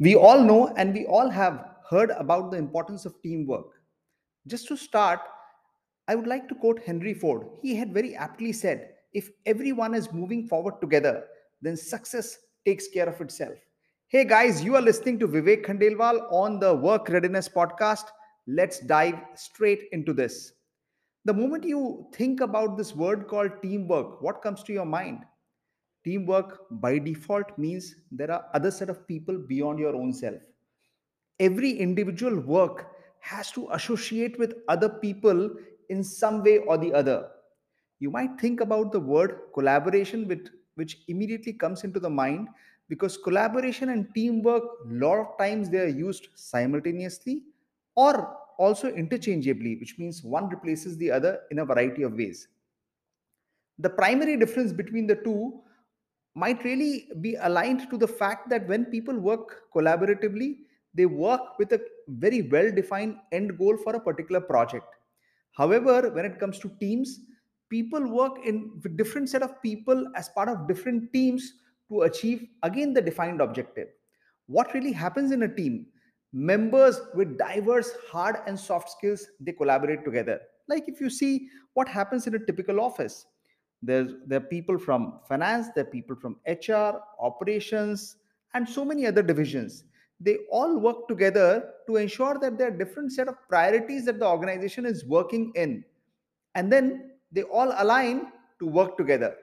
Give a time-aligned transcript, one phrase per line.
[0.00, 3.66] We all know and we all have heard about the importance of teamwork.
[4.46, 5.18] Just to start,
[6.06, 7.48] I would like to quote Henry Ford.
[7.62, 11.24] He had very aptly said, If everyone is moving forward together,
[11.62, 13.58] then success takes care of itself.
[14.06, 18.04] Hey guys, you are listening to Vivek Khandelwal on the Work Readiness Podcast.
[18.46, 20.52] Let's dive straight into this.
[21.24, 25.24] The moment you think about this word called teamwork, what comes to your mind?
[26.04, 30.40] Teamwork by default means there are other set of people beyond your own self.
[31.40, 32.86] Every individual work
[33.20, 35.50] has to associate with other people
[35.88, 37.28] in some way or the other.
[38.00, 42.48] You might think about the word collaboration, which, which immediately comes into the mind
[42.88, 47.42] because collaboration and teamwork, a lot of times they are used simultaneously
[47.96, 52.48] or also interchangeably, which means one replaces the other in a variety of ways.
[53.78, 55.60] The primary difference between the two
[56.42, 60.50] might really be aligned to the fact that when people work collaboratively,
[60.94, 64.86] they work with a very well defined end goal for a particular project.
[65.52, 67.20] However, when it comes to teams,
[67.68, 71.52] people work in with different set of people as part of different teams
[71.90, 73.88] to achieve again the defined objective.
[74.46, 75.86] What really happens in a team?
[76.32, 80.40] Members with diverse hard and soft skills they collaborate together.
[80.68, 83.26] Like if you see what happens in a typical office,
[83.82, 88.16] there's there are people from finance, there are people from HR, operations,
[88.54, 89.84] and so many other divisions.
[90.20, 94.26] They all work together to ensure that there are different set of priorities that the
[94.26, 95.84] organization is working in,
[96.54, 99.36] and then they all align to work together,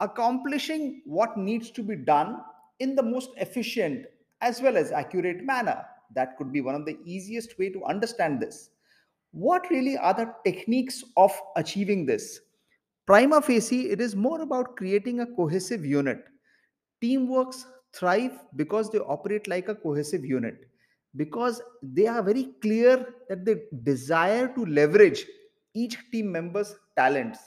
[0.00, 2.38] accomplishing what needs to be done
[2.78, 4.06] in the most efficient
[4.42, 5.84] as well as accurate manner.
[6.14, 8.70] That could be one of the easiest way to understand this.
[9.32, 12.40] What really are the techniques of achieving this?
[13.06, 16.24] Prima facie, it is more about creating a cohesive unit.
[17.02, 20.66] Teamworks thrive because they operate like a cohesive unit,
[21.16, 25.26] because they are very clear that they desire to leverage
[25.74, 27.38] each team member's talents.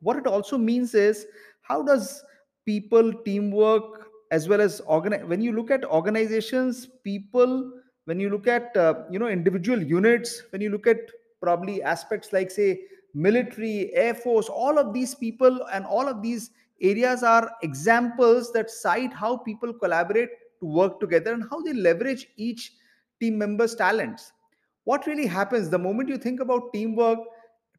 [0.00, 1.26] What it also means is
[1.62, 2.22] how does
[2.66, 7.72] people teamwork as well as organize when you look at organizations people
[8.04, 10.98] when you look at uh, you know individual units when you look at
[11.40, 12.78] probably aspects like say
[13.14, 18.70] military, air force, all of these people and all of these areas are examples that
[18.70, 20.30] cite how people collaborate
[20.60, 22.72] to work together and how they leverage each
[23.20, 24.32] team member's talents.
[24.84, 27.18] What really happens the moment you think about teamwork,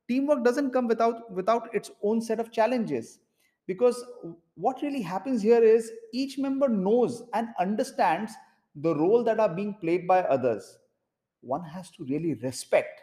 [0.08, 3.20] teamwork doesn't come without without its own set of challenges
[3.68, 4.04] because
[4.56, 8.34] what really happens here is each member knows and understands
[8.76, 10.80] the role that are being played by others
[11.42, 12.99] one has to really respect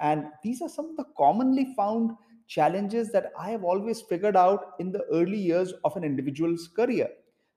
[0.00, 2.12] and these are some of the commonly found
[2.46, 7.08] challenges that I have always figured out in the early years of an individual's career.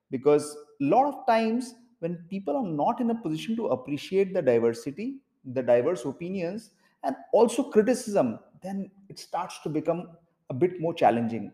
[0.09, 4.41] Because a lot of times, when people are not in a position to appreciate the
[4.41, 6.71] diversity, the diverse opinions,
[7.03, 10.09] and also criticism, then it starts to become
[10.49, 11.51] a bit more challenging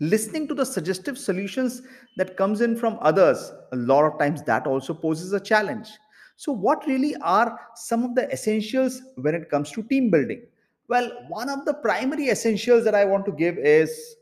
[0.00, 1.82] listening to the suggestive solutions
[2.16, 5.88] that comes in from others a lot of times that also poses a challenge
[6.36, 10.42] so what really are some of the essentials when it comes to team building?
[10.88, 14.16] Well one of the primary essentials that i want to give is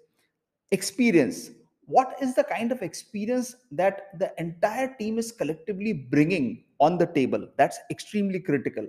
[0.70, 1.50] experience.
[1.86, 7.06] What is the kind of experience that the entire team is collectively bringing on the
[7.06, 7.48] table?
[7.56, 8.86] That's extremely critical.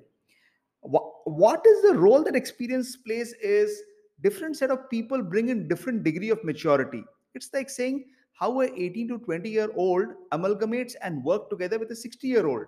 [0.81, 3.81] What is the role that experience plays is
[4.23, 7.03] different set of people bring in different degree of maturity.
[7.35, 11.91] It's like saying how a 18 to 20 year old amalgamates and work together with
[11.91, 12.65] a 60 year old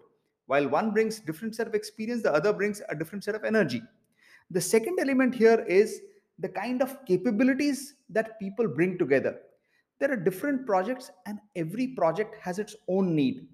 [0.48, 3.82] while one brings different set of experience the other brings a different set of energy.
[4.52, 6.02] The second element here is
[6.40, 9.40] the kind of capabilities that people bring together.
[10.00, 13.48] There are different projects and every project has its own need.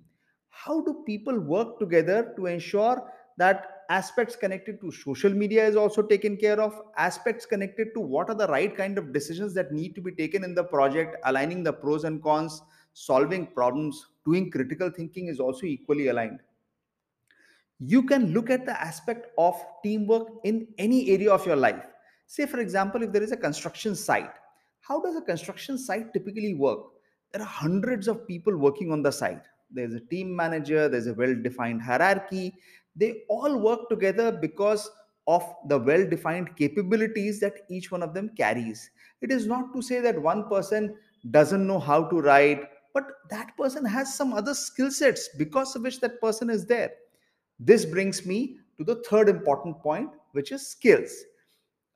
[0.50, 6.02] How do people work together to ensure that aspects connected to social media is also
[6.02, 9.96] taken care of aspects connected to what are the right kind of decisions that need
[9.96, 12.62] to be taken in the project aligning the pros and cons
[12.94, 16.40] solving problems doing critical thinking is also equally aligned
[17.84, 21.84] you can look at the aspect of teamwork in any area of your life.
[22.28, 24.30] Say for example if there is a construction site
[24.82, 26.80] how does a construction site typically work?
[27.32, 29.42] There are hundreds of people working on the site.
[29.70, 32.54] There's a team manager there's a well defined hierarchy.
[32.96, 34.90] They all work together because
[35.28, 38.90] of the well defined capabilities that each one of them carries.
[39.22, 40.96] It is not to say that one person
[41.30, 45.84] doesn't know how to write but that person has some other skill sets because of
[45.84, 46.92] which that person is there
[47.64, 51.14] this brings me to the third important point, which is skills.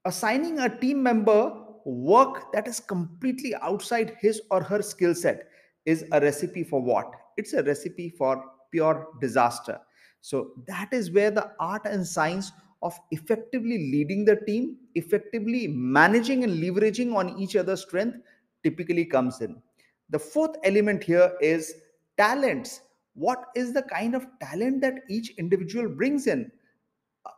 [0.06, 1.52] Assigning a team member
[1.86, 5.48] work that is completely outside his or her skill set
[5.86, 7.12] is a recipe for what?
[7.38, 9.80] It's a recipe for pure disaster.
[10.22, 12.52] So that is where the art and science
[12.82, 18.18] of effectively leading the team, effectively managing and leveraging on each other's strength
[18.64, 19.62] typically comes in.
[20.10, 21.74] The fourth element here is
[22.18, 22.82] talents.
[23.16, 26.52] What is the kind of talent that each individual brings in?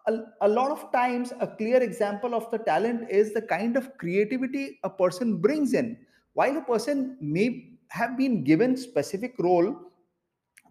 [0.07, 3.97] A, a, lot of times, a clear example of the talent is the kind of
[3.97, 5.97] creativity a person brings in.
[6.33, 9.87] While a person may have been given specific role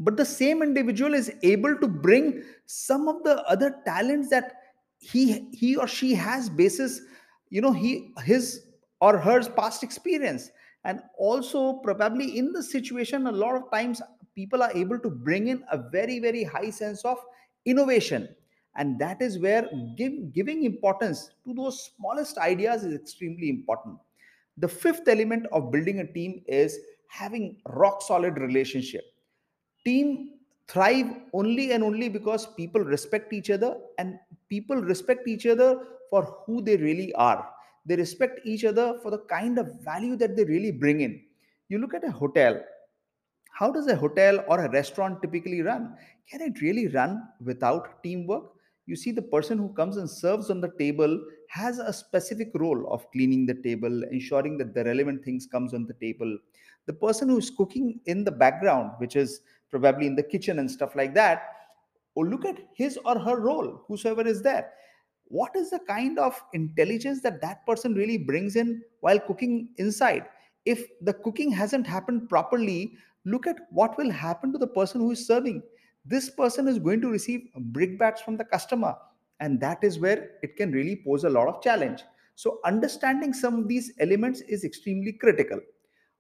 [0.01, 4.53] but the same individual is able to bring some of the other talents that
[4.99, 7.01] he he or she has basis
[7.51, 8.67] you know he his
[9.01, 10.51] or her past experience
[10.85, 14.01] and also probably in the situation a lot of times
[14.37, 17.19] people are able to bring in a very very high sense of
[17.65, 18.29] innovation.
[18.77, 23.99] And that is where give, giving importance to those smallest ideas is extremely important.
[24.59, 26.79] The fifth element of building a team is
[27.09, 29.03] having rock solid relationship.
[29.85, 30.35] Team
[30.69, 34.19] thrive only and only because people respect each other and
[34.51, 37.49] people respect each other for who they really are.
[37.87, 41.23] They respect each other for the kind of value that they really bring in.
[41.69, 42.61] You look at a hotel
[43.59, 45.97] how does a hotel or a restaurant typically run?
[46.31, 48.53] Can it really run without teamwork?
[48.85, 52.87] You see the person who comes and serves on the table has a specific role
[52.93, 56.37] of cleaning the table ensuring that the relevant things comes on the table.
[56.85, 60.95] The person who's cooking in the background which is probably in the kitchen and stuff
[60.95, 61.45] like that
[62.15, 64.71] or look at his or her role whosoever is there.
[65.29, 70.27] What is the kind of intelligence that that person really brings in while cooking inside?
[70.67, 72.93] If the cooking hasn't happened properly
[73.27, 75.63] look at what will happen to the person who is serving.
[76.05, 78.95] This person is going to receive brickbats from the customer
[79.41, 82.03] and that is where it can really pose a lot of challenge.
[82.37, 85.61] So understanding some of these elements is extremely critical.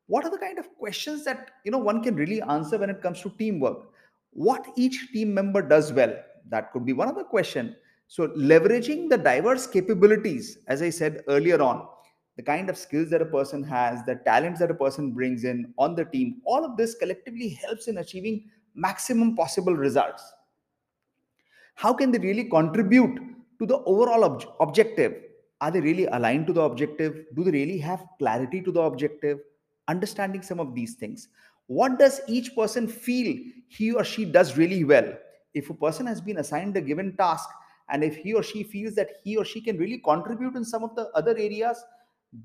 [0.09, 3.01] What are the kind of questions that you know one can really answer when it
[3.01, 3.91] comes to teamwork?
[4.31, 6.15] What each team member does well?
[6.49, 7.77] That could be one of the question.
[8.09, 11.89] So leveraging the diverse capabilities as i said earlier on
[12.37, 15.73] the kind of skills that a person has the talents that a person brings in
[15.79, 18.45] on the team all of this collectively helps in achieving
[18.75, 20.23] maximum possible results.
[21.75, 23.19] How can they really contribute
[23.59, 25.15] to the overall ob- objective?
[25.61, 27.25] Are they really aligned to the objective?
[27.35, 29.41] Do they really have clarity to the objective?
[29.89, 31.29] Understanding some of these things.
[31.67, 33.37] What does each person feel
[33.69, 35.15] he or she does really well?
[35.55, 37.49] If a person has been assigned a given task
[37.89, 40.85] and if he or she feels that he or she can really contribute in some
[40.85, 41.83] of the other areas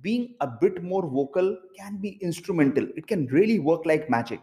[0.02, 4.40] being a bit more vocal can be instrumental it can really work like magic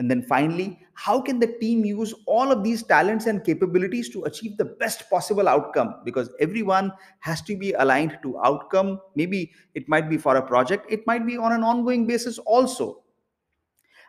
[0.00, 4.24] and then finally, how can the team use all of these talents and capabilities to
[4.24, 5.96] achieve the best possible outcome?
[6.06, 8.98] Because everyone has to be aligned to outcome.
[9.14, 13.02] Maybe it might be for a project, it might be on an ongoing basis also.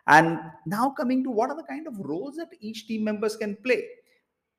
[0.07, 3.57] And now coming to what are the kind of roles that each team members can
[3.57, 3.83] play.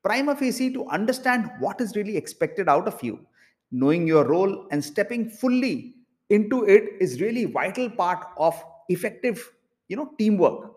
[0.05, 3.19] Prima facie to understand what is really expected out of you.
[3.71, 5.95] Knowing your role and stepping fully
[6.33, 9.53] into it is really vital part of effective
[9.89, 10.73] you know teamwork.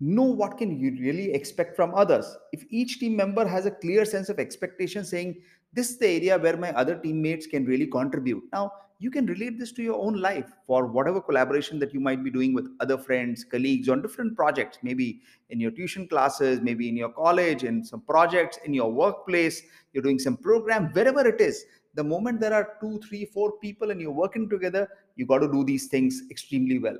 [0.00, 2.36] Know what can you really expect from others.
[2.52, 5.40] If each team member has a clear sense of expectation saying
[5.72, 8.42] this is the area where my other teammates can really contribute.
[8.52, 12.22] Now you can relate this to your own life for whatever collaboration that you might
[12.22, 16.86] be doing with other friends colleagues on different projects maybe in your tuition classes maybe
[16.86, 19.62] in your college in some projects in your workplace.
[19.92, 23.90] You're doing some program wherever it is the moment there are two three four people
[23.90, 26.96] and you're working together you got to do these things extremely well.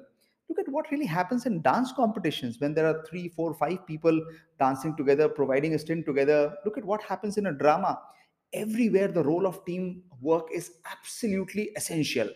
[0.49, 4.21] Look at what really happens in dance competitions when there are three four five people
[4.59, 6.55] dancing together providing a stint together.
[6.65, 8.01] Look at what happens in a drama.
[8.53, 12.29] Everywhere the role of team work is absolutely essential.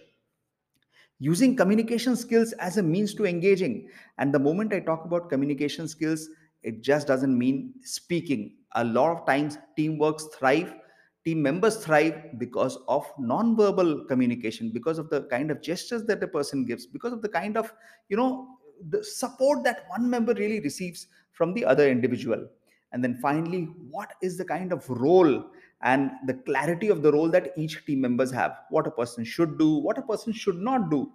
[1.19, 3.89] Using communication skills as a means to engaging.
[4.19, 6.29] And the moment i talk about communication skills
[6.63, 8.57] it just doesn't mean speaking.
[8.77, 10.75] A lot of times teamwork thrive
[11.25, 16.29] team members thrive because of non-verbal communication because of the kind of gestures that a
[16.29, 17.73] person gives because of the kind of
[18.09, 18.47] you know
[18.91, 22.47] the support that one member really receives from the other individual.
[22.93, 25.45] And then finally what is the kind of role
[25.83, 28.57] and the clarity of the role that each team members have?
[28.71, 31.11] What a person should do what a person should not do.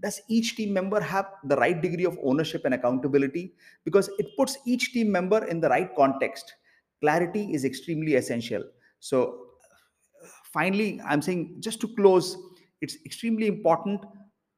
[0.00, 3.54] Does each team member have the right degree of ownership and accountability?
[3.84, 6.52] Because it puts each team member in the right context.
[7.00, 8.64] Clarity is extremely essential.
[8.98, 9.43] So
[10.54, 12.38] finally, I'm saying just to close,
[12.80, 14.00] it's extremely important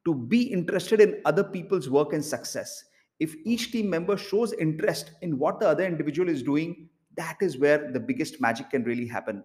[0.04, 2.84] to be interested in other people's work and success.
[3.18, 7.58] If each team member shows interest in what the other individual is doing, that is
[7.58, 9.42] where the biggest magic can really happen.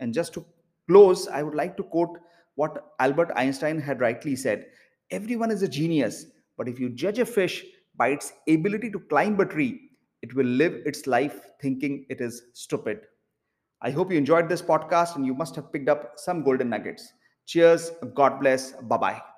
[0.00, 0.44] And just to
[0.88, 2.18] close, I would like to quote
[2.54, 4.66] what Albert Einstein had rightly said
[5.10, 6.26] Everyone is a genius,
[6.56, 7.64] but if you judge a fish
[7.96, 9.90] by its ability to climb a tree,
[10.22, 13.00] it will live its life thinking it is stupid.
[13.82, 17.12] I hope you enjoyed this podcast and you must have picked up some golden nuggets.
[17.46, 17.90] Cheers.
[18.14, 18.72] God bless.
[18.72, 19.29] Bye bye.